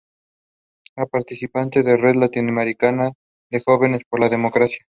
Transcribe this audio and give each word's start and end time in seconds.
Es 0.95 1.07
participantes 1.11 1.85
de 1.85 1.91
la 1.95 2.01
Red 2.01 2.15
Latinoamericana 2.15 3.11
de 3.51 3.61
Jóvenes 3.63 4.01
por 4.09 4.19
la 4.19 4.29
Democracia. 4.29 4.79